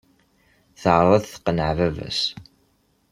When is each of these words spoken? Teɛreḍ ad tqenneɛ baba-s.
Teɛreḍ 0.81 1.13
ad 1.17 1.25
tqenneɛ 1.27 1.71
baba-s. 1.77 2.21